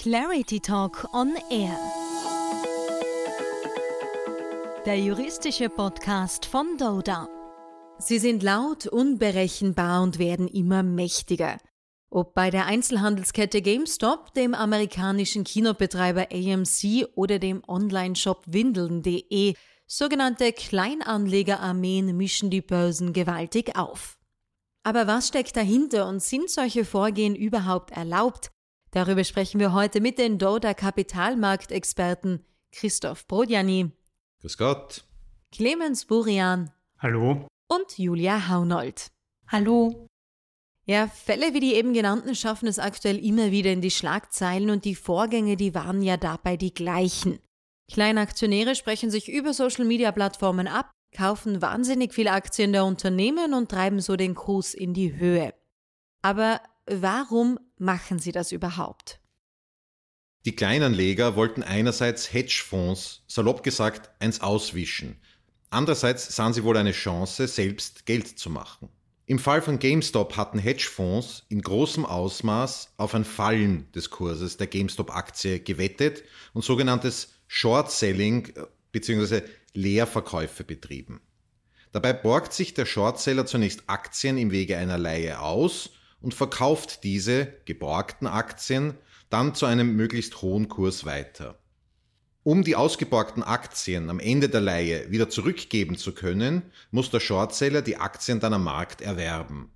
Clarity 0.00 0.60
Talk 0.60 1.08
on 1.12 1.34
Air. 1.50 1.76
Der 4.86 4.96
juristische 5.00 5.68
Podcast 5.68 6.46
von 6.46 6.76
Doda. 6.78 7.26
Sie 7.98 8.20
sind 8.20 8.44
laut, 8.44 8.86
unberechenbar 8.86 10.04
und 10.04 10.20
werden 10.20 10.46
immer 10.46 10.84
mächtiger. 10.84 11.58
Ob 12.10 12.32
bei 12.34 12.50
der 12.50 12.66
Einzelhandelskette 12.66 13.60
GameStop, 13.60 14.32
dem 14.34 14.54
amerikanischen 14.54 15.42
Kinobetreiber 15.42 16.28
AMC 16.32 17.08
oder 17.16 17.40
dem 17.40 17.64
Online-Shop 17.66 18.44
Windeln.de, 18.46 19.54
sogenannte 19.88 20.52
Kleinanlegerarmeen 20.52 22.16
mischen 22.16 22.50
die 22.50 22.62
Börsen 22.62 23.12
gewaltig 23.12 23.76
auf. 23.76 24.16
Aber 24.84 25.08
was 25.08 25.26
steckt 25.26 25.56
dahinter 25.56 26.08
und 26.08 26.22
sind 26.22 26.50
solche 26.50 26.84
Vorgehen 26.84 27.34
überhaupt 27.34 27.90
erlaubt? 27.90 28.52
Darüber 28.90 29.22
sprechen 29.24 29.60
wir 29.60 29.72
heute 29.74 30.00
mit 30.00 30.18
den 30.18 30.38
Doda 30.38 30.72
Kapitalmarktexperten 30.72 32.44
Christoph 32.72 33.26
Brodjani. 33.26 33.90
Grüß 34.40 34.56
Gott. 34.56 35.04
Clemens 35.52 36.06
Burian. 36.06 36.70
Hallo. 36.98 37.46
Und 37.68 37.98
Julia 37.98 38.48
Haunold. 38.48 39.08
Hallo. 39.46 40.06
Ja, 40.86 41.06
Fälle 41.06 41.52
wie 41.52 41.60
die 41.60 41.74
eben 41.74 41.92
genannten 41.92 42.34
schaffen 42.34 42.66
es 42.66 42.78
aktuell 42.78 43.18
immer 43.18 43.50
wieder 43.50 43.70
in 43.72 43.82
die 43.82 43.90
Schlagzeilen 43.90 44.70
und 44.70 44.86
die 44.86 44.94
Vorgänge, 44.94 45.56
die 45.56 45.74
waren 45.74 46.02
ja 46.02 46.16
dabei 46.16 46.56
die 46.56 46.72
gleichen. 46.72 47.40
Kleine 47.92 48.20
Aktionäre 48.20 48.74
sprechen 48.74 49.10
sich 49.10 49.28
über 49.28 49.52
Social-Media-Plattformen 49.52 50.66
ab, 50.66 50.90
kaufen 51.14 51.60
wahnsinnig 51.60 52.14
viele 52.14 52.32
Aktien 52.32 52.72
der 52.72 52.86
Unternehmen 52.86 53.52
und 53.52 53.70
treiben 53.70 54.00
so 54.00 54.16
den 54.16 54.34
Kurs 54.34 54.72
in 54.72 54.94
die 54.94 55.16
Höhe. 55.16 55.52
Aber 56.22 56.60
warum 56.86 57.58
machen 57.80 58.18
sie 58.18 58.32
das 58.32 58.52
überhaupt? 58.52 59.20
Die 60.44 60.54
Kleinanleger 60.54 61.36
wollten 61.36 61.62
einerseits 61.62 62.32
Hedgefonds, 62.32 63.24
salopp 63.26 63.62
gesagt, 63.62 64.10
eins 64.20 64.40
auswischen. 64.40 65.20
Andererseits 65.70 66.34
sahen 66.34 66.52
sie 66.52 66.64
wohl 66.64 66.76
eine 66.76 66.92
Chance, 66.92 67.46
selbst 67.48 68.06
Geld 68.06 68.38
zu 68.38 68.48
machen. 68.48 68.88
Im 69.26 69.38
Fall 69.38 69.60
von 69.60 69.78
GameStop 69.78 70.38
hatten 70.38 70.58
Hedgefonds 70.58 71.44
in 71.50 71.60
großem 71.60 72.06
Ausmaß 72.06 72.94
auf 72.96 73.14
ein 73.14 73.26
Fallen 73.26 73.92
des 73.92 74.08
Kurses 74.08 74.56
der 74.56 74.68
GameStop-Aktie 74.68 75.60
gewettet 75.60 76.22
und 76.54 76.64
sogenanntes 76.64 77.34
Short-Selling 77.46 78.54
bzw. 78.90 79.42
Leerverkäufe 79.74 80.64
betrieben. 80.64 81.20
Dabei 81.92 82.14
borgt 82.14 82.54
sich 82.54 82.72
der 82.72 82.86
Shortseller 82.86 83.44
zunächst 83.44 83.82
Aktien 83.86 84.38
im 84.38 84.50
Wege 84.50 84.78
einer 84.78 84.96
Leihe 84.96 85.40
aus 85.40 85.90
und 86.20 86.34
verkauft 86.34 87.04
diese 87.04 87.54
geborgten 87.64 88.26
Aktien 88.26 88.94
dann 89.30 89.54
zu 89.54 89.66
einem 89.66 89.94
möglichst 89.94 90.42
hohen 90.42 90.68
Kurs 90.68 91.04
weiter. 91.04 91.58
Um 92.42 92.64
die 92.64 92.76
ausgeborgten 92.76 93.42
Aktien 93.42 94.08
am 94.08 94.20
Ende 94.20 94.48
der 94.48 94.62
Leihe 94.62 95.10
wieder 95.10 95.28
zurückgeben 95.28 95.98
zu 95.98 96.12
können, 96.12 96.62
muss 96.90 97.10
der 97.10 97.20
Shortseller 97.20 97.82
die 97.82 97.98
Aktien 97.98 98.40
dann 98.40 98.54
am 98.54 98.64
Markt 98.64 99.02
erwerben. 99.02 99.70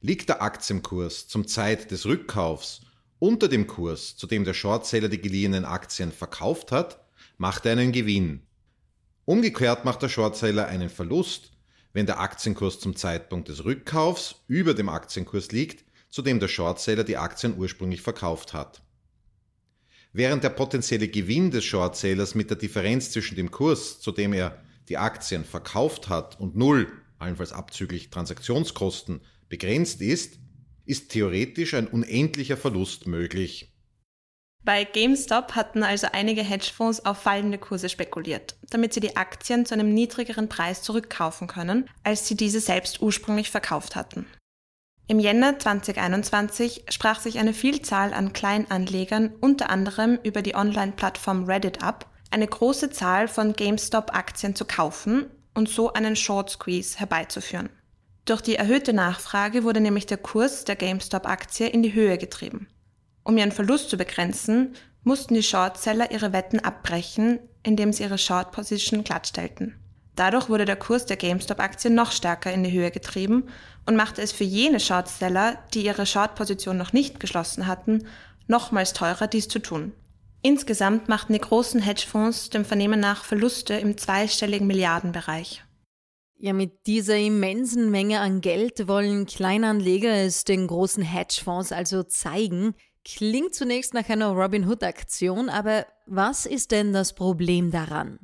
Liegt 0.00 0.28
der 0.28 0.40
Aktienkurs 0.40 1.26
zum 1.26 1.48
Zeit 1.48 1.90
des 1.90 2.06
Rückkaufs 2.06 2.82
unter 3.18 3.48
dem 3.48 3.66
Kurs, 3.66 4.16
zu 4.16 4.26
dem 4.26 4.44
der 4.44 4.54
Shortseller 4.54 5.08
die 5.08 5.20
geliehenen 5.20 5.64
Aktien 5.64 6.12
verkauft 6.12 6.72
hat, 6.72 7.00
macht 7.38 7.66
er 7.66 7.72
einen 7.72 7.90
Gewinn. 7.90 8.42
Umgekehrt 9.24 9.84
macht 9.84 10.02
der 10.02 10.08
Shortseller 10.08 10.66
einen 10.66 10.90
Verlust, 10.90 11.53
wenn 11.94 12.06
der 12.06 12.20
Aktienkurs 12.20 12.80
zum 12.80 12.96
Zeitpunkt 12.96 13.48
des 13.48 13.64
Rückkaufs 13.64 14.42
über 14.46 14.74
dem 14.74 14.90
Aktienkurs 14.90 15.52
liegt, 15.52 15.84
zu 16.10 16.20
dem 16.20 16.40
der 16.40 16.48
Shortseller 16.48 17.04
die 17.04 17.16
Aktien 17.16 17.56
ursprünglich 17.56 18.02
verkauft 18.02 18.52
hat. 18.52 18.82
Während 20.12 20.44
der 20.44 20.50
potenzielle 20.50 21.08
Gewinn 21.08 21.50
des 21.50 21.64
Shortsellers 21.64 22.34
mit 22.34 22.50
der 22.50 22.56
Differenz 22.56 23.10
zwischen 23.10 23.36
dem 23.36 23.50
Kurs, 23.50 24.00
zu 24.00 24.12
dem 24.12 24.32
er 24.32 24.62
die 24.88 24.98
Aktien 24.98 25.44
verkauft 25.44 26.08
hat, 26.08 26.38
und 26.38 26.56
Null, 26.56 26.92
allenfalls 27.18 27.52
abzüglich 27.52 28.10
Transaktionskosten, 28.10 29.22
begrenzt 29.48 30.02
ist, 30.02 30.38
ist 30.84 31.10
theoretisch 31.10 31.74
ein 31.74 31.86
unendlicher 31.86 32.56
Verlust 32.56 33.06
möglich. 33.06 33.73
Bei 34.64 34.84
GameStop 34.84 35.54
hatten 35.56 35.82
also 35.82 36.06
einige 36.12 36.42
Hedgefonds 36.42 37.04
auf 37.04 37.18
fallende 37.18 37.58
Kurse 37.58 37.90
spekuliert, 37.90 38.56
damit 38.70 38.94
sie 38.94 39.00
die 39.00 39.16
Aktien 39.16 39.66
zu 39.66 39.74
einem 39.74 39.92
niedrigeren 39.92 40.48
Preis 40.48 40.82
zurückkaufen 40.82 41.48
können, 41.48 41.88
als 42.02 42.26
sie 42.26 42.34
diese 42.34 42.60
selbst 42.60 43.02
ursprünglich 43.02 43.50
verkauft 43.50 43.94
hatten. 43.94 44.26
Im 45.06 45.18
Jänner 45.20 45.58
2021 45.58 46.84
sprach 46.88 47.20
sich 47.20 47.38
eine 47.38 47.52
Vielzahl 47.52 48.14
an 48.14 48.32
Kleinanlegern 48.32 49.34
unter 49.38 49.68
anderem 49.68 50.18
über 50.22 50.40
die 50.40 50.54
Online-Plattform 50.54 51.44
Reddit 51.44 51.82
ab, 51.82 52.06
eine 52.30 52.46
große 52.46 52.88
Zahl 52.88 53.28
von 53.28 53.52
GameStop-Aktien 53.52 54.56
zu 54.56 54.64
kaufen 54.64 55.26
und 55.52 55.68
so 55.68 55.92
einen 55.92 56.16
Short 56.16 56.48
Squeeze 56.48 56.98
herbeizuführen. 56.98 57.68
Durch 58.24 58.40
die 58.40 58.56
erhöhte 58.56 58.94
Nachfrage 58.94 59.62
wurde 59.62 59.82
nämlich 59.82 60.06
der 60.06 60.16
Kurs 60.16 60.64
der 60.64 60.76
GameStop-Aktie 60.76 61.68
in 61.68 61.82
die 61.82 61.92
Höhe 61.92 62.16
getrieben. 62.16 62.66
Um 63.24 63.36
ihren 63.38 63.52
Verlust 63.52 63.90
zu 63.90 63.96
begrenzen, 63.96 64.74
mussten 65.02 65.34
die 65.34 65.42
Shortseller 65.42 66.10
ihre 66.10 66.32
Wetten 66.32 66.60
abbrechen, 66.60 67.40
indem 67.62 67.92
sie 67.92 68.02
ihre 68.02 68.18
Short 68.18 68.52
Position 68.52 69.02
glattstellten. 69.02 69.74
Dadurch 70.14 70.48
wurde 70.48 70.64
der 70.64 70.76
Kurs 70.76 71.06
der 71.06 71.16
GameStop-Aktie 71.16 71.90
noch 71.90 72.12
stärker 72.12 72.52
in 72.52 72.62
die 72.62 72.70
Höhe 72.70 72.90
getrieben 72.90 73.48
und 73.86 73.96
machte 73.96 74.22
es 74.22 74.30
für 74.30 74.44
jene 74.44 74.78
Shortseller, 74.78 75.58
die 75.72 75.84
ihre 75.84 76.06
Short-Position 76.06 76.76
noch 76.76 76.92
nicht 76.92 77.18
geschlossen 77.18 77.66
hatten, 77.66 78.06
nochmals 78.46 78.92
teurer, 78.92 79.26
dies 79.26 79.48
zu 79.48 79.58
tun. 79.58 79.92
Insgesamt 80.42 81.08
machten 81.08 81.32
die 81.32 81.40
großen 81.40 81.80
Hedgefonds 81.80 82.50
dem 82.50 82.64
Vernehmen 82.64 83.00
nach 83.00 83.24
Verluste 83.24 83.74
im 83.74 83.96
zweistelligen 83.96 84.66
Milliardenbereich. 84.66 85.64
Ja, 86.36 86.52
mit 86.52 86.86
dieser 86.86 87.16
immensen 87.16 87.90
Menge 87.90 88.20
an 88.20 88.42
Geld 88.42 88.86
wollen 88.86 89.24
Kleinanleger 89.24 90.12
es 90.12 90.44
den 90.44 90.66
großen 90.66 91.02
Hedgefonds 91.02 91.72
also 91.72 92.02
zeigen, 92.02 92.74
Klingt 93.04 93.54
zunächst 93.54 93.92
nach 93.92 94.08
einer 94.08 94.28
Robin 94.28 94.66
Hood-Aktion, 94.66 95.50
aber 95.50 95.86
was 96.06 96.46
ist 96.46 96.70
denn 96.70 96.92
das 96.92 97.14
Problem 97.14 97.70
daran? 97.70 98.18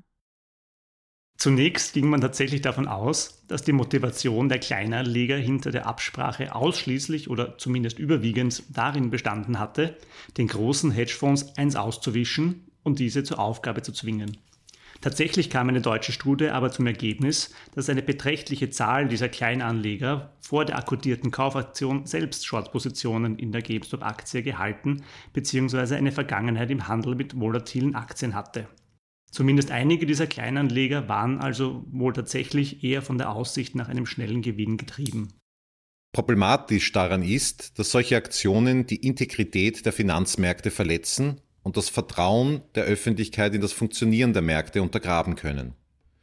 Zunächst 1.37 1.95
ging 1.95 2.09
man 2.09 2.21
tatsächlich 2.21 2.61
davon 2.61 2.87
aus, 2.87 3.43
dass 3.49 3.63
die 3.63 3.73
Motivation 3.73 4.51
der 4.51 4.59
Kleinanleger 4.59 5.37
hinter 5.37 5.71
der 5.71 5.87
Absprache 5.87 6.55
ausschließlich 6.55 7.31
oder 7.31 7.57
zumindest 7.57 7.99
überwiegend 7.99 8.63
darin 8.69 9.09
bestanden 9.09 9.59
hatte, 9.59 9.97
den 10.37 10.49
großen 10.49 10.91
Hedgefonds 10.91 11.57
eins 11.57 11.77
auszuwischen 11.77 12.71
und 12.83 12.99
diese 12.99 13.25
zur 13.25 13.39
Aufgabe 13.39 13.81
zu 13.81 13.93
zwingen. 13.93 14.37
Tatsächlich 15.01 15.49
kam 15.49 15.71
eine 15.71 15.81
deutsche 15.81 16.13
Studie 16.13 16.49
aber 16.49 16.71
zum 16.71 16.87
Ergebnis, 16.87 17.55
dass 17.75 17.89
eine 17.89 18.03
beträchtliche 18.03 18.69
Zahl 18.69 19.09
dieser 19.09 19.31
Kleinanleger 19.31 20.37
vor 20.41 20.67
der 20.67 20.77
akkordierten 20.77 21.31
Kaufaktion 21.31 22.05
selbst 22.05 22.47
Shortpositionen 22.47 23.39
in 23.39 23.51
der 23.51 23.63
GameStop-Aktie 23.63 24.43
gehalten 24.43 25.03
bzw. 25.33 25.95
eine 25.95 26.13
Vergangenheit 26.13 26.71
im 26.71 26.87
Handel 26.87 27.15
mit 27.15 27.39
volatilen 27.39 27.95
Aktien 27.95 28.35
hatte. 28.35 28.69
Zumindest 29.31 29.71
einige 29.71 30.05
dieser 30.05 30.27
Kleinanleger 30.27 31.09
waren 31.09 31.41
also 31.41 31.87
wohl 31.91 32.13
tatsächlich 32.13 32.85
eher 32.85 33.01
von 33.01 33.17
der 33.17 33.31
Aussicht 33.31 33.75
nach 33.77 33.89
einem 33.89 34.05
schnellen 34.05 34.43
Gewinn 34.43 34.77
getrieben. 34.77 35.29
Problematisch 36.13 36.91
daran 36.93 37.23
ist, 37.23 37.79
dass 37.79 37.93
solche 37.93 38.17
Aktionen 38.17 38.87
die 38.87 38.97
Integrität 38.97 39.87
der 39.87 39.93
Finanzmärkte 39.93 40.73
verletzen 40.73 41.41
und 41.63 41.77
das 41.77 41.89
Vertrauen 41.89 42.63
der 42.75 42.85
Öffentlichkeit 42.85 43.55
in 43.55 43.61
das 43.61 43.73
Funktionieren 43.73 44.33
der 44.33 44.43
Märkte 44.43 44.83
untergraben 44.83 45.37
können. 45.37 45.75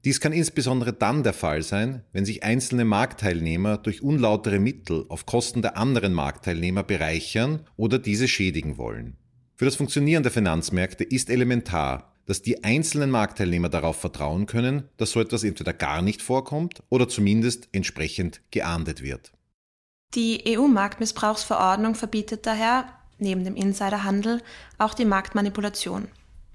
Dies 0.05 0.19
kann 0.19 0.31
insbesondere 0.31 0.93
dann 0.93 1.23
der 1.23 1.33
Fall 1.33 1.63
sein, 1.63 2.03
wenn 2.13 2.25
sich 2.25 2.43
einzelne 2.43 2.85
Marktteilnehmer 2.85 3.77
durch 3.77 4.01
unlautere 4.01 4.59
Mittel 4.59 5.05
auf 5.09 5.25
Kosten 5.25 5.61
der 5.61 5.75
anderen 5.77 6.13
Marktteilnehmer 6.13 6.83
bereichern 6.83 7.65
oder 7.75 7.99
diese 7.99 8.27
schädigen 8.27 8.77
wollen. 8.77 9.17
Für 9.55 9.65
das 9.65 9.75
Funktionieren 9.75 10.23
der 10.23 10.31
Finanzmärkte 10.31 11.03
ist 11.03 11.29
elementar, 11.29 12.13
dass 12.27 12.41
die 12.41 12.63
einzelnen 12.63 13.09
Marktteilnehmer 13.09 13.69
darauf 13.69 13.99
vertrauen 13.99 14.45
können, 14.45 14.83
dass 14.97 15.11
so 15.11 15.19
etwas 15.19 15.43
entweder 15.43 15.73
gar 15.73 16.01
nicht 16.01 16.21
vorkommt 16.21 16.83
oder 16.89 17.09
zumindest 17.09 17.67
entsprechend 17.71 18.41
geahndet 18.51 19.01
wird. 19.01 19.31
Die 20.13 20.43
EU-Marktmissbrauchsverordnung 20.47 21.95
verbietet 21.95 22.45
daher 22.45 22.96
neben 23.19 23.43
dem 23.43 23.55
Insiderhandel 23.55 24.41
auch 24.77 24.93
die 24.93 25.05
Marktmanipulation. 25.05 26.07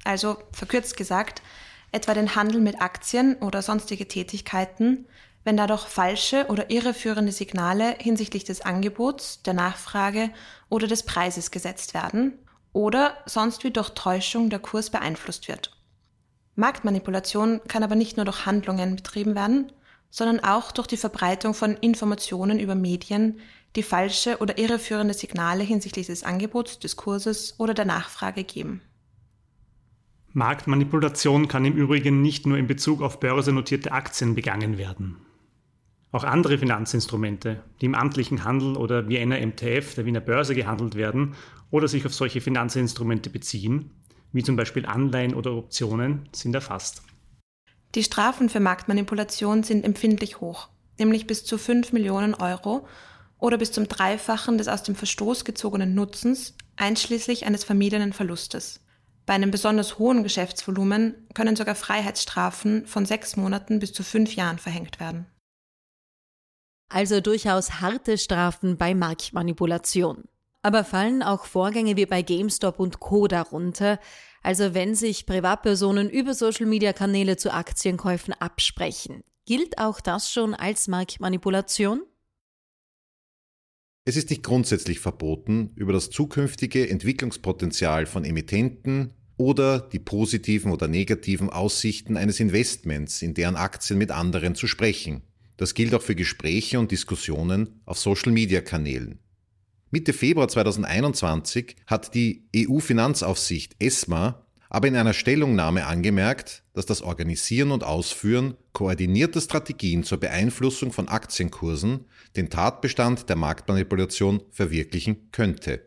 Also 0.05 0.38
verkürzt 0.53 0.97
gesagt, 0.97 1.43
etwa 1.93 2.14
den 2.14 2.35
Handel 2.35 2.61
mit 2.61 2.81
Aktien 2.81 3.37
oder 3.37 3.62
sonstige 3.62 4.09
Tätigkeiten, 4.09 5.06
wenn 5.44 5.56
dadurch 5.56 5.87
falsche 5.87 6.47
oder 6.47 6.70
irreführende 6.70 7.32
Signale 7.32 7.97
hinsichtlich 7.99 8.44
des 8.44 8.61
Angebots, 8.61 9.43
der 9.43 9.55
Nachfrage 9.55 10.31
oder 10.69 10.87
des 10.87 11.03
Preises 11.03 11.50
gesetzt 11.50 11.94
werden 11.94 12.38
oder 12.73 13.17
sonst 13.26 13.65
wie 13.65 13.70
durch 13.70 13.91
Täuschung 13.91 14.50
der 14.50 14.61
Kurs 14.61 14.91
beeinflusst 14.91 15.49
wird. 15.49 15.76
Marktmanipulation 16.55 17.61
kann 17.67 17.82
aber 17.82 17.94
nicht 17.94 18.17
nur 18.17 18.25
durch 18.25 18.47
Handlungen 18.47 18.97
betrieben 18.97 19.35
werden, 19.35 19.73
sondern 20.12 20.41
auch 20.41 20.73
durch 20.73 20.87
die 20.87 20.99
Verbreitung 20.99 21.55
von 21.55 21.75
Informationen 21.79 22.61
über 22.61 22.75
Medien, 22.75 23.41
die 23.75 23.82
falsche 23.82 24.38
oder 24.38 24.59
irreführende 24.59 25.14
Signale 25.14 25.64
hinsichtlich 25.64 26.06
des 26.06 26.23
Angebots, 26.23 26.79
des 26.79 26.97
Kurses 26.97 27.59
oder 27.59 27.73
der 27.73 27.87
Nachfrage 27.87 28.44
geben. 28.44 28.82
Marktmanipulation 30.35 31.49
kann 31.49 31.64
im 31.64 31.76
Übrigen 31.76 32.20
nicht 32.20 32.47
nur 32.47 32.59
in 32.59 32.67
Bezug 32.67 33.00
auf 33.00 33.20
börsennotierte 33.20 33.93
Aktien 33.93 34.35
begangen 34.35 34.76
werden. 34.76 35.17
Auch 36.11 36.25
andere 36.25 36.58
Finanzinstrumente, 36.58 37.62
die 37.81 37.87
im 37.87 37.94
amtlichen 37.94 38.44
Handel 38.44 38.76
oder 38.76 39.08
Vienna 39.08 39.38
MTF 39.38 39.94
der 39.94 40.05
Wiener 40.05 40.20
Börse 40.20 40.55
gehandelt 40.55 40.94
werden 40.94 41.37
oder 41.70 41.88
sich 41.88 42.05
auf 42.05 42.12
solche 42.12 42.43
Finanzinstrumente 42.43 43.31
beziehen, 43.31 43.93
wie 44.31 44.43
zum 44.43 44.56
Beispiel 44.56 44.85
Anleihen 44.85 45.32
oder 45.32 45.55
Optionen, 45.55 46.29
sind 46.32 46.55
erfasst. 46.55 47.03
Die 47.94 48.03
Strafen 48.03 48.49
für 48.49 48.61
Marktmanipulation 48.61 49.62
sind 49.62 49.85
empfindlich 49.85 50.41
hoch, 50.41 50.69
nämlich 50.99 51.27
bis 51.27 51.44
zu 51.44 51.59
5 51.59 51.93
Millionen 51.93 52.35
Euro 52.35 52.87
oder 53.39 53.59
bis 53.59 53.73
zum 53.73 53.87
Dreifachen 53.87 54.56
des 54.56 54.69
aus 54.69 54.83
dem 54.83 54.94
Verstoß 54.94 55.44
gezogenen 55.44 55.94
Nutzens, 55.94 56.55
einschließlich 56.77 57.44
eines 57.44 57.65
vermiedenen 57.65 58.12
Verlustes. 58.12 58.81
Bei 59.27 59.35
einem 59.35 59.50
besonders 59.50 59.99
hohen 59.99 60.23
Geschäftsvolumen 60.23 61.29
können 61.35 61.55
sogar 61.55 61.75
Freiheitsstrafen 61.75 62.87
von 62.87 63.05
sechs 63.05 63.37
Monaten 63.37 63.79
bis 63.79 63.93
zu 63.93 64.03
fünf 64.03 64.35
Jahren 64.35 64.59
verhängt 64.59 64.99
werden. 64.99 65.27
Also 66.89 67.21
durchaus 67.21 67.81
harte 67.81 68.19
Strafen 68.19 68.77
bei 68.77 68.94
Marktmanipulation. 68.94 70.25
Aber 70.62 70.85
fallen 70.85 71.23
auch 71.23 71.44
Vorgänge 71.44 71.97
wie 71.97 72.06
bei 72.06 72.23
GameStop 72.23 72.79
und 72.79 73.00
Co. 73.00 73.27
darunter, 73.27 73.99
also 74.43 74.75
wenn 74.75 74.94
sich 74.94 75.27
Privatpersonen 75.27 76.11
über 76.11 76.35
Social-Media-Kanäle 76.35 77.37
zu 77.37 77.53
Aktienkäufen 77.53 78.35
absprechen. 78.35 79.23
Gilt 79.44 79.79
auch 79.79 80.00
das 80.00 80.31
schon 80.31 80.55
als 80.55 80.89
Marktmanipulation? 80.89 82.03
Es 84.05 84.17
ist 84.17 84.31
nicht 84.31 84.43
grundsätzlich 84.43 84.99
verboten, 84.99 85.73
über 85.77 85.93
das 85.93 86.11
zukünftige 86.11 86.89
Entwicklungspotenzial 86.89 88.06
von 88.06 88.25
Emittenten 88.25 89.15
oder 89.37 89.81
die 89.81 90.00
positiven 90.00 90.73
oder 90.73 90.89
negativen 90.89 91.50
Aussichten 91.50 92.17
eines 92.17 92.41
Investments 92.41 93.23
in 93.23 93.35
deren 93.35 93.56
Aktien 93.56 93.99
mit 93.99 94.11
anderen 94.11 94.55
zu 94.55 94.67
sprechen. 94.67 95.23
Das 95.56 95.75
gilt 95.75 95.94
auch 95.94 96.03
für 96.03 96.17
Gespräche 96.17 96.81
und 96.81 96.91
Diskussionen 96.91 97.81
auf 97.85 97.99
Social-Media-Kanälen. 97.99 99.21
Mitte 99.94 100.15
Februar 100.15 100.49
2021 100.49 101.77
hat 101.87 102.15
die 102.15 102.49
EU-Finanzaufsicht 102.56 103.77
ESMA 103.79 104.43
aber 104.71 104.89
in 104.89 104.97
einer 104.97 105.12
Stellungnahme 105.12 105.85
angemerkt, 105.85 106.62
dass 106.73 106.87
das 106.87 107.03
Organisieren 107.03 107.73
und 107.73 107.85
Ausführen 107.85 108.56
koordinierter 108.73 109.43
Strategien 109.43 110.03
zur 110.03 110.19
Beeinflussung 110.19 110.93
von 110.93 111.09
Aktienkursen 111.09 112.06
den 112.37 112.49
Tatbestand 112.49 113.29
der 113.29 113.37
Marktmanipulation 113.37 114.41
verwirklichen 114.50 115.31
könnte. 115.31 115.87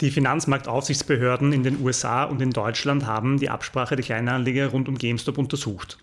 Die 0.00 0.12
Finanzmarktaufsichtsbehörden 0.12 1.52
in 1.52 1.64
den 1.64 1.82
USA 1.82 2.22
und 2.22 2.40
in 2.40 2.50
Deutschland 2.50 3.04
haben 3.04 3.40
die 3.40 3.50
Absprache 3.50 3.96
der 3.96 4.04
Kleinanleger 4.04 4.68
rund 4.68 4.88
um 4.88 4.96
GameStop 4.96 5.38
untersucht. 5.38 5.98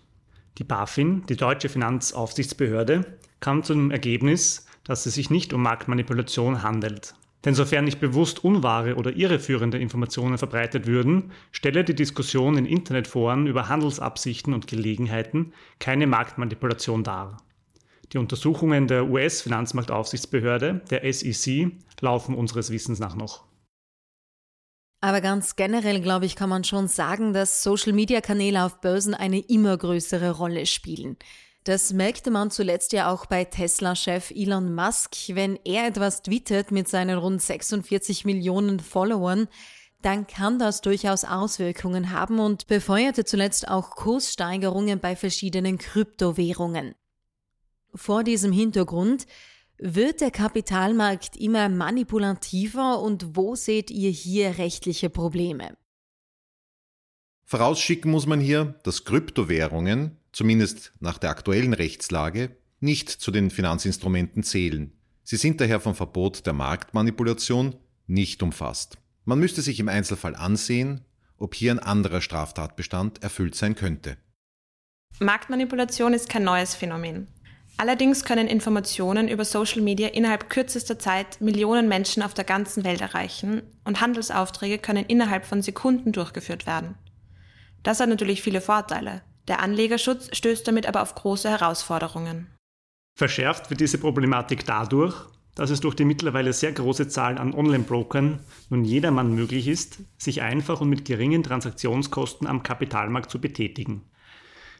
Die 0.58 0.64
BaFin, 0.64 1.24
die 1.30 1.36
deutsche 1.36 1.70
Finanzaufsichtsbehörde, 1.70 3.16
kam 3.40 3.62
zum 3.62 3.90
Ergebnis, 3.90 4.66
dass 4.84 5.06
es 5.06 5.14
sich 5.14 5.30
nicht 5.30 5.52
um 5.52 5.62
Marktmanipulation 5.62 6.62
handelt. 6.62 7.14
Denn 7.44 7.54
sofern 7.54 7.84
nicht 7.84 8.00
bewusst 8.00 8.42
unwahre 8.42 8.96
oder 8.96 9.14
irreführende 9.16 9.78
Informationen 9.78 10.38
verbreitet 10.38 10.86
würden, 10.86 11.32
stelle 11.52 11.84
die 11.84 11.94
Diskussion 11.94 12.56
in 12.56 12.64
Internetforen 12.64 13.46
über 13.46 13.68
Handelsabsichten 13.68 14.54
und 14.54 14.66
Gelegenheiten 14.66 15.52
keine 15.78 16.06
Marktmanipulation 16.06 17.04
dar. 17.04 17.36
Die 18.12 18.18
Untersuchungen 18.18 18.86
der 18.86 19.08
US-Finanzmarktaufsichtsbehörde, 19.10 20.82
der 20.90 21.12
SEC, 21.12 21.72
laufen 22.00 22.34
unseres 22.34 22.70
Wissens 22.70 22.98
nach 22.98 23.14
noch. 23.14 23.44
Aber 25.00 25.20
ganz 25.20 25.56
generell, 25.56 26.00
glaube 26.00 26.24
ich, 26.24 26.34
kann 26.34 26.48
man 26.48 26.64
schon 26.64 26.88
sagen, 26.88 27.34
dass 27.34 27.62
Social-Media-Kanäle 27.62 28.64
auf 28.64 28.80
Börsen 28.80 29.12
eine 29.12 29.40
immer 29.40 29.76
größere 29.76 30.30
Rolle 30.30 30.64
spielen. 30.64 31.18
Das 31.64 31.94
merkte 31.94 32.30
man 32.30 32.50
zuletzt 32.50 32.92
ja 32.92 33.10
auch 33.10 33.24
bei 33.24 33.44
Tesla-Chef 33.44 34.30
Elon 34.30 34.74
Musk. 34.74 35.16
Wenn 35.28 35.58
er 35.64 35.86
etwas 35.86 36.20
twittert 36.22 36.70
mit 36.70 36.88
seinen 36.88 37.16
rund 37.16 37.40
46 37.40 38.26
Millionen 38.26 38.80
Followern, 38.80 39.48
dann 40.02 40.26
kann 40.26 40.58
das 40.58 40.82
durchaus 40.82 41.24
Auswirkungen 41.24 42.10
haben 42.10 42.38
und 42.38 42.66
befeuerte 42.66 43.24
zuletzt 43.24 43.66
auch 43.66 43.92
Kurssteigerungen 43.92 45.00
bei 45.00 45.16
verschiedenen 45.16 45.78
Kryptowährungen. 45.78 46.94
Vor 47.94 48.24
diesem 48.24 48.52
Hintergrund 48.52 49.26
wird 49.78 50.20
der 50.20 50.30
Kapitalmarkt 50.30 51.34
immer 51.36 51.70
manipulativer 51.70 53.00
und 53.00 53.36
wo 53.36 53.54
seht 53.54 53.90
ihr 53.90 54.10
hier 54.10 54.58
rechtliche 54.58 55.08
Probleme? 55.08 55.78
Vorausschicken 57.54 58.10
muss 58.10 58.26
man 58.26 58.40
hier, 58.40 58.74
dass 58.82 59.04
Kryptowährungen 59.04 60.16
zumindest 60.32 60.92
nach 60.98 61.18
der 61.18 61.30
aktuellen 61.30 61.72
Rechtslage, 61.72 62.56
nicht 62.80 63.08
zu 63.08 63.30
den 63.30 63.48
Finanzinstrumenten 63.48 64.42
zählen. 64.42 64.92
Sie 65.22 65.36
sind 65.36 65.60
daher 65.60 65.78
vom 65.78 65.94
Verbot 65.94 66.46
der 66.46 66.52
Marktmanipulation 66.52 67.76
nicht 68.08 68.42
umfasst. 68.42 68.98
Man 69.24 69.38
müsste 69.38 69.62
sich 69.62 69.78
im 69.78 69.88
Einzelfall 69.88 70.34
ansehen, 70.34 71.02
ob 71.38 71.54
hier 71.54 71.70
ein 71.70 71.78
anderer 71.78 72.20
Straftatbestand 72.20 73.22
erfüllt 73.22 73.54
sein 73.54 73.76
könnte. 73.76 74.16
Marktmanipulation 75.20 76.12
ist 76.12 76.28
kein 76.28 76.42
neues 76.42 76.74
Phänomen. 76.74 77.28
Allerdings 77.76 78.24
können 78.24 78.48
Informationen 78.48 79.28
über 79.28 79.44
Social 79.44 79.80
Media 79.80 80.08
innerhalb 80.08 80.50
kürzester 80.50 80.98
Zeit 80.98 81.40
Millionen 81.40 81.86
Menschen 81.86 82.24
auf 82.24 82.34
der 82.34 82.44
ganzen 82.44 82.82
Welt 82.82 83.00
erreichen 83.00 83.62
und 83.84 84.00
Handelsaufträge 84.00 84.78
können 84.78 85.06
innerhalb 85.06 85.44
von 85.46 85.62
Sekunden 85.62 86.10
durchgeführt 86.10 86.66
werden. 86.66 86.96
Das 87.84 88.00
hat 88.00 88.08
natürlich 88.08 88.42
viele 88.42 88.60
Vorteile. 88.60 89.22
Der 89.46 89.60
Anlegerschutz 89.60 90.34
stößt 90.36 90.66
damit 90.66 90.86
aber 90.86 91.02
auf 91.02 91.14
große 91.14 91.48
Herausforderungen. 91.48 92.48
Verschärft 93.16 93.70
wird 93.70 93.80
diese 93.80 93.98
Problematik 93.98 94.64
dadurch, 94.64 95.14
dass 95.54 95.70
es 95.70 95.80
durch 95.80 95.94
die 95.94 96.04
mittlerweile 96.04 96.52
sehr 96.52 96.72
große 96.72 97.08
Zahl 97.08 97.38
an 97.38 97.54
Online-Brokern 97.54 98.40
nun 98.70 98.84
jedermann 98.84 99.34
möglich 99.34 99.68
ist, 99.68 99.98
sich 100.18 100.42
einfach 100.42 100.80
und 100.80 100.88
mit 100.88 101.04
geringen 101.04 101.44
Transaktionskosten 101.44 102.48
am 102.48 102.64
Kapitalmarkt 102.64 103.30
zu 103.30 103.40
betätigen. 103.40 104.02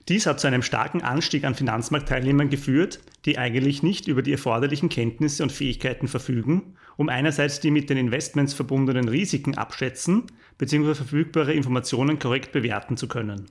Dies 0.09 0.27
hat 0.27 0.39
zu 0.39 0.47
einem 0.47 0.61
starken 0.61 1.01
Anstieg 1.01 1.45
an 1.45 1.55
Finanzmarktteilnehmern 1.55 2.51
geführt, 2.51 3.01
die 3.25 3.39
eigentlich 3.39 3.83
nicht 3.83 4.06
über 4.06 4.21
die 4.21 4.33
erforderlichen 4.33 4.91
Kenntnisse 4.91 5.43
und 5.43 5.51
Fähigkeiten 5.51 6.09
verfügen, 6.09 6.75
um 6.97 7.09
einerseits 7.09 7.61
die 7.61 7.71
mit 7.71 7.89
den 7.89 7.97
Investments 7.97 8.53
verbundenen 8.53 9.09
Risiken 9.09 9.56
abschätzen 9.56 10.25
bzw. 10.59 10.95
verfügbare 10.95 11.55
Informationen 11.55 12.19
korrekt 12.19 12.53
bewerten 12.53 12.99
zu 12.99 13.08
können. 13.08 13.46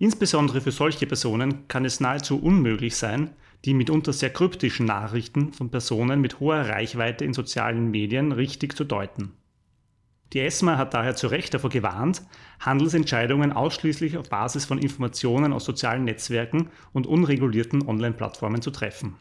Insbesondere 0.00 0.60
für 0.60 0.72
solche 0.72 1.06
Personen 1.06 1.68
kann 1.68 1.84
es 1.84 2.00
nahezu 2.00 2.42
unmöglich 2.42 2.96
sein, 2.96 3.30
die 3.64 3.74
mitunter 3.74 4.12
sehr 4.12 4.30
kryptischen 4.30 4.86
Nachrichten 4.86 5.52
von 5.52 5.70
Personen 5.70 6.20
mit 6.20 6.40
hoher 6.40 6.68
Reichweite 6.68 7.24
in 7.24 7.32
sozialen 7.32 7.92
Medien 7.92 8.32
richtig 8.32 8.76
zu 8.76 8.82
deuten. 8.82 9.32
Die 10.32 10.40
ESMA 10.40 10.76
hat 10.78 10.94
daher 10.94 11.14
zu 11.14 11.28
Recht 11.28 11.54
davor 11.54 11.70
gewarnt, 11.70 12.22
Handelsentscheidungen 12.60 13.52
ausschließlich 13.52 14.16
auf 14.18 14.28
Basis 14.28 14.64
von 14.64 14.78
Informationen 14.78 15.52
aus 15.52 15.64
sozialen 15.64 16.04
Netzwerken 16.04 16.70
und 16.92 17.06
unregulierten 17.06 17.86
Online-Plattformen 17.86 18.62
zu 18.62 18.70
treffen. 18.70 19.16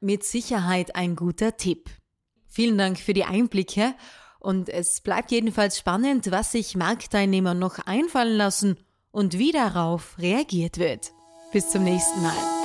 Mit 0.00 0.24
Sicherheit 0.24 0.96
ein 0.96 1.16
guter 1.16 1.56
Tipp. 1.56 1.90
Vielen 2.46 2.78
Dank 2.78 2.98
für 2.98 3.14
die 3.14 3.24
Einblicke 3.24 3.94
und 4.38 4.68
es 4.68 5.00
bleibt 5.00 5.30
jedenfalls 5.30 5.78
spannend, 5.78 6.30
was 6.30 6.52
sich 6.52 6.76
Marktteilnehmer 6.76 7.54
noch 7.54 7.78
einfallen 7.86 8.36
lassen 8.36 8.76
und 9.10 9.38
wie 9.38 9.52
darauf 9.52 10.18
reagiert 10.18 10.78
wird. 10.78 11.12
Bis 11.52 11.70
zum 11.70 11.84
nächsten 11.84 12.22
Mal. 12.22 12.63